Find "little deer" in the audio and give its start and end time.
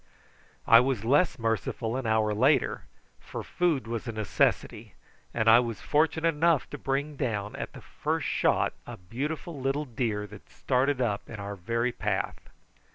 9.61-10.25